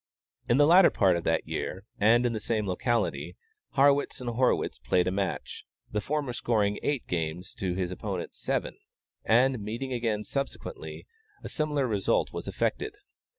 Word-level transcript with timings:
In 0.49 0.57
the 0.57 0.65
latter 0.65 0.89
part 0.89 1.15
of 1.15 1.23
that 1.25 1.47
year, 1.47 1.83
and 1.99 2.25
in 2.25 2.33
the 2.33 2.39
same 2.39 2.65
locality, 2.65 3.35
Harrwitz 3.75 4.19
and 4.19 4.31
Hörwitz 4.31 4.81
played 4.83 5.05
a 5.05 5.11
match, 5.11 5.63
the 5.91 6.01
former 6.01 6.33
scoring 6.33 6.79
eight 6.81 7.05
games 7.05 7.53
to 7.59 7.75
his 7.75 7.91
opponent's 7.91 8.39
seven; 8.41 8.79
and, 9.23 9.59
meeting 9.61 9.93
again 9.93 10.23
subsequently, 10.23 11.05
a 11.43 11.49
similar 11.49 11.85
result 11.85 12.33
was 12.33 12.47
effected. 12.47 12.95